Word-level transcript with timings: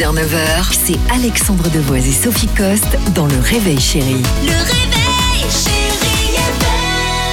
6h-9h, 0.00 0.72
c'est 0.72 0.98
Alexandre 1.12 1.68
Devoise 1.68 2.08
et 2.08 2.12
Sophie 2.12 2.48
Coste 2.56 2.96
dans 3.14 3.26
Le 3.26 3.38
Réveil 3.38 3.78
Chéri. 3.78 4.22
Le 4.42 4.52
réveil. 4.52 4.89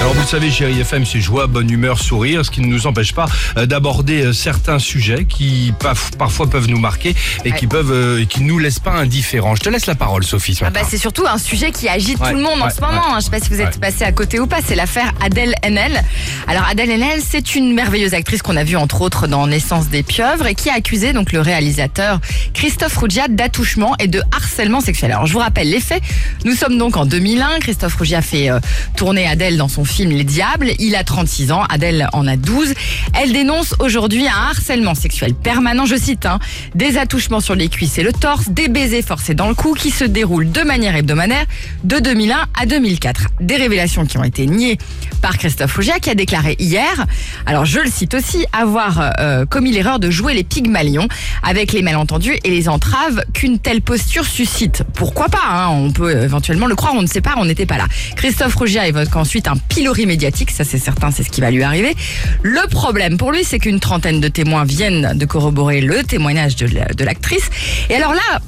Alors 0.00 0.14
vous 0.14 0.20
le 0.20 0.26
savez, 0.26 0.50
chérie 0.50 0.80
FM, 0.80 1.04
c'est 1.04 1.20
joie, 1.20 1.48
bonne 1.48 1.68
humeur, 1.68 1.98
sourire, 1.98 2.44
ce 2.44 2.50
qui 2.52 2.60
ne 2.60 2.66
nous 2.66 2.86
empêche 2.86 3.12
pas 3.12 3.26
euh, 3.56 3.66
d'aborder 3.66 4.22
euh, 4.26 4.32
certains 4.32 4.78
sujets 4.78 5.24
qui 5.24 5.74
parfois 6.16 6.48
peuvent 6.48 6.68
nous 6.68 6.78
marquer 6.78 7.16
et 7.44 7.50
qui 7.52 7.66
peuvent 7.66 7.90
euh, 7.92 8.20
et 8.22 8.26
qui 8.26 8.42
nous 8.42 8.60
laissent 8.60 8.78
pas 8.78 8.92
indifférents. 8.92 9.56
Je 9.56 9.60
te 9.62 9.68
laisse 9.68 9.86
la 9.86 9.96
parole, 9.96 10.22
Sophie. 10.24 10.54
Ce 10.54 10.64
Ah 10.64 10.70
bah, 10.70 10.80
c'est 10.88 10.98
surtout 10.98 11.24
un 11.26 11.36
sujet 11.36 11.72
qui 11.72 11.88
agite 11.88 12.20
Ouais, 12.20 12.30
tout 12.30 12.36
le 12.36 12.42
monde 12.42 12.62
en 12.62 12.66
ouais, 12.66 12.70
ce 12.70 12.80
moment. 12.80 12.92
ouais. 12.92 12.98
hein. 13.10 13.16
Je 13.18 13.24
sais 13.24 13.30
pas 13.30 13.40
si 13.40 13.48
vous 13.50 13.60
êtes 13.60 13.80
passé 13.80 14.04
à 14.04 14.12
côté 14.12 14.38
ou 14.38 14.46
pas. 14.46 14.58
C'est 14.64 14.76
l'affaire 14.76 15.12
Adèle 15.20 15.54
Haenel. 15.64 16.00
Alors 16.46 16.64
Adèle 16.70 16.90
Haenel, 16.92 17.20
c'est 17.28 17.56
une 17.56 17.74
merveilleuse 17.74 18.14
actrice 18.14 18.40
qu'on 18.40 18.56
a 18.56 18.62
vue 18.64 18.76
entre 18.76 19.02
autres 19.02 19.26
dans 19.26 19.48
Naissance 19.48 19.88
des 19.88 20.04
pieuvres 20.04 20.46
et 20.46 20.54
qui 20.54 20.70
a 20.70 20.74
accusé 20.74 21.12
donc 21.12 21.32
le 21.32 21.40
réalisateur 21.40 22.20
Christophe 22.54 22.96
Rougia 22.96 23.26
d'attouchement 23.28 23.94
et 23.98 24.06
de 24.06 24.22
harcèlement 24.34 24.80
sexuel. 24.80 25.10
Alors 25.10 25.26
je 25.26 25.32
vous 25.32 25.40
rappelle 25.40 25.68
les 25.68 25.80
faits. 25.80 26.02
Nous 26.44 26.54
sommes 26.54 26.78
donc 26.78 26.96
en 26.96 27.04
2001. 27.04 27.58
Christophe 27.58 27.96
Rougia 27.96 28.22
fait 28.22 28.48
euh, 28.48 28.60
tourner 28.96 29.26
Adèle 29.26 29.56
dans 29.56 29.66
son 29.68 29.84
film 29.88 30.10
Les 30.10 30.24
Diables. 30.24 30.70
Il 30.78 30.94
a 30.94 31.04
36 31.04 31.52
ans. 31.52 31.62
Adèle 31.68 32.08
en 32.12 32.26
a 32.26 32.36
12. 32.36 32.74
Elle 33.20 33.32
dénonce 33.32 33.74
aujourd'hui 33.80 34.28
un 34.28 34.50
harcèlement 34.50 34.94
sexuel 34.94 35.34
permanent. 35.34 35.86
Je 35.86 35.96
cite 35.96 36.26
hein, 36.26 36.38
des 36.74 36.98
attouchements 36.98 37.40
sur 37.40 37.54
les 37.54 37.68
cuisses 37.68 37.98
et 37.98 38.02
le 38.02 38.12
torse, 38.12 38.48
des 38.50 38.68
baisers 38.68 39.02
forcés 39.02 39.34
dans 39.34 39.48
le 39.48 39.54
cou 39.54 39.74
qui 39.74 39.90
se 39.90 40.04
déroulent 40.04 40.50
de 40.50 40.62
manière 40.62 40.94
hebdomadaire 40.94 41.46
de 41.84 41.98
2001 41.98 42.46
à 42.60 42.66
2004. 42.66 43.28
Des 43.40 43.56
révélations 43.56 44.06
qui 44.06 44.18
ont 44.18 44.24
été 44.24 44.46
niées 44.46 44.78
par 45.22 45.36
Christophe 45.36 45.74
Rougia 45.74 45.98
qui 45.98 46.10
a 46.10 46.14
déclaré 46.14 46.56
hier, 46.58 47.06
alors 47.46 47.64
je 47.64 47.80
le 47.80 47.90
cite 47.90 48.14
aussi, 48.14 48.46
avoir 48.52 49.12
euh, 49.18 49.46
commis 49.46 49.72
l'erreur 49.72 49.98
de 49.98 50.10
jouer 50.10 50.34
les 50.34 50.44
pygmalions 50.44 51.08
avec 51.42 51.72
les 51.72 51.82
malentendus 51.82 52.38
et 52.44 52.50
les 52.50 52.68
entraves 52.68 53.22
qu'une 53.32 53.58
telle 53.58 53.82
posture 53.82 54.24
suscite. 54.24 54.84
Pourquoi 54.94 55.28
pas 55.28 55.42
hein, 55.50 55.68
On 55.68 55.90
peut 55.90 56.22
éventuellement 56.22 56.66
le 56.66 56.76
croire, 56.76 56.94
on 56.94 57.02
ne 57.02 57.06
sait 57.06 57.20
pas, 57.20 57.34
on 57.38 57.44
n'était 57.44 57.66
pas 57.66 57.78
là. 57.78 57.86
Christophe 58.16 58.54
Rougia 58.54 58.86
évoque 58.86 59.14
ensuite 59.16 59.48
un 59.48 59.56
pilori 59.78 60.06
médiatique, 60.06 60.50
ça 60.50 60.64
c'est 60.64 60.76
certain, 60.78 61.12
c'est 61.12 61.22
ce 61.22 61.30
qui 61.30 61.40
va 61.40 61.52
lui 61.52 61.62
arriver. 61.62 61.94
Le 62.42 62.66
problème 62.68 63.16
pour 63.16 63.30
lui, 63.30 63.44
c'est 63.44 63.60
qu'une 63.60 63.78
trentaine 63.78 64.20
de 64.20 64.26
témoins 64.26 64.64
viennent 64.64 65.12
de 65.16 65.24
corroborer 65.24 65.80
le 65.80 66.02
témoignage 66.02 66.56
de 66.56 66.66
la- 66.66 66.86
de 66.86 67.04
l'actrice. 67.04 67.48
Et 67.88 67.94
alors 67.94 68.12
là, 68.12 68.40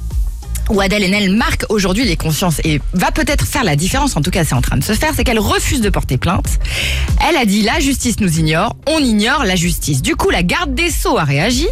où 0.71 0.79
Adèle 0.79 1.03
Haenel 1.03 1.35
marque 1.35 1.65
aujourd'hui 1.69 2.05
les 2.05 2.15
consciences 2.15 2.61
et 2.63 2.81
va 2.93 3.11
peut-être 3.11 3.45
faire 3.45 3.63
la 3.63 3.75
différence, 3.75 4.15
en 4.15 4.21
tout 4.21 4.31
cas 4.31 4.45
c'est 4.45 4.55
en 4.55 4.61
train 4.61 4.77
de 4.77 4.83
se 4.83 4.93
faire, 4.93 5.11
c'est 5.15 5.23
qu'elle 5.23 5.39
refuse 5.39 5.81
de 5.81 5.89
porter 5.89 6.17
plainte. 6.17 6.59
Elle 7.29 7.35
a 7.35 7.45
dit 7.45 7.61
la 7.61 7.79
justice 7.79 8.19
nous 8.19 8.39
ignore, 8.39 8.75
on 8.87 8.99
ignore 8.99 9.43
la 9.43 9.55
justice. 9.55 10.01
Du 10.01 10.15
coup, 10.15 10.29
la 10.29 10.43
garde 10.43 10.73
des 10.73 10.89
Sceaux 10.89 11.17
a 11.17 11.23
réagi 11.23 11.67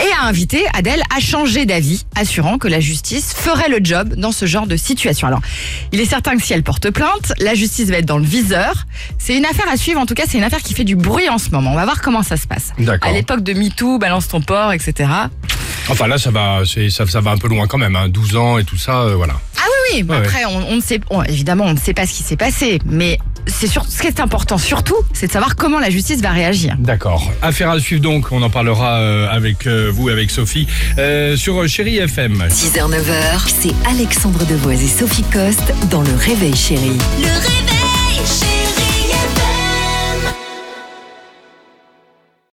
et 0.00 0.22
a 0.22 0.26
invité 0.26 0.64
Adèle 0.74 1.02
à 1.14 1.20
changer 1.20 1.66
d'avis, 1.66 2.06
assurant 2.14 2.58
que 2.58 2.68
la 2.68 2.80
justice 2.80 3.34
ferait 3.34 3.68
le 3.68 3.80
job 3.82 4.14
dans 4.16 4.32
ce 4.32 4.46
genre 4.46 4.66
de 4.66 4.76
situation. 4.76 5.26
Alors, 5.26 5.40
il 5.92 6.00
est 6.00 6.06
certain 6.06 6.36
que 6.36 6.42
si 6.42 6.52
elle 6.52 6.62
porte 6.62 6.90
plainte, 6.90 7.32
la 7.38 7.54
justice 7.54 7.88
va 7.90 7.98
être 7.98 8.06
dans 8.06 8.18
le 8.18 8.24
viseur. 8.24 8.86
C'est 9.18 9.36
une 9.36 9.44
affaire 9.44 9.68
à 9.68 9.76
suivre, 9.76 10.00
en 10.00 10.06
tout 10.06 10.14
cas 10.14 10.24
c'est 10.28 10.38
une 10.38 10.44
affaire 10.44 10.62
qui 10.62 10.74
fait 10.74 10.84
du 10.84 10.94
bruit 10.96 11.28
en 11.28 11.38
ce 11.38 11.50
moment. 11.50 11.72
On 11.72 11.76
va 11.76 11.84
voir 11.84 12.00
comment 12.00 12.22
ça 12.22 12.36
se 12.36 12.46
passe. 12.46 12.72
À 13.02 13.12
l'époque 13.12 13.42
de 13.42 13.54
MeToo, 13.54 13.98
balance 13.98 14.28
ton 14.28 14.40
porc, 14.40 14.72
etc. 14.72 15.08
Enfin 15.88 16.06
là, 16.06 16.18
ça 16.18 16.30
va, 16.30 16.62
c'est- 16.64 16.90
ça, 16.90 17.06
ça 17.06 17.20
va 17.20 17.32
un 17.32 17.38
peu 17.38 17.48
loin 17.48 17.66
quand 17.66 17.78
même. 17.78 17.96
Hein. 17.96 18.08
12 18.08 18.36
ans 18.36 18.58
et 18.58 18.64
tout 18.64 18.76
ça, 18.78 19.02
euh, 19.02 19.14
voilà. 19.16 19.34
Ah 19.58 19.62
oui, 19.92 20.02
oui. 20.02 20.08
Ouais, 20.08 20.16
après, 20.16 20.44
on, 20.46 20.56
on 20.72 20.76
ne 20.76 20.80
sait, 20.80 21.00
on- 21.10 21.22
évidemment, 21.22 21.64
on 21.64 21.74
ne 21.74 21.78
sait 21.78 21.94
pas 21.94 22.06
ce 22.06 22.12
qui 22.14 22.22
s'est 22.22 22.36
passé, 22.36 22.78
mais 22.86 23.18
c'est 23.46 23.66
sur, 23.66 23.84
ce 23.84 24.00
qui 24.00 24.06
est 24.06 24.20
important 24.20 24.56
surtout, 24.58 24.96
c'est 25.12 25.26
de 25.26 25.32
savoir 25.32 25.54
comment 25.56 25.78
la 25.78 25.90
justice 25.90 26.20
va 26.22 26.30
réagir. 26.30 26.76
D'accord. 26.78 27.30
Affaire 27.42 27.70
à 27.70 27.78
suivre 27.80 28.00
donc. 28.02 28.32
On 28.32 28.42
en 28.42 28.50
parlera 28.50 28.98
euh, 29.00 29.28
avec 29.30 29.66
euh, 29.66 29.90
vous, 29.92 30.08
avec 30.08 30.30
Sophie, 30.30 30.66
euh, 30.98 31.36
sur 31.36 31.66
Chérie 31.68 31.98
FM. 31.98 32.44
6h-9h, 32.48 33.48
c'est 33.60 33.74
Alexandre 33.88 34.44
Devoise 34.46 34.82
et 34.82 34.88
Sophie 34.88 35.24
Coste 35.32 35.74
dans 35.90 36.00
Le 36.02 36.14
Réveil 36.14 36.56
Chéri. 36.56 36.92
Le 37.18 37.24
réveil. 37.26 37.63